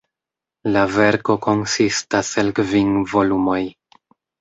[0.77, 3.63] La verko konsistas el kvin volumoj.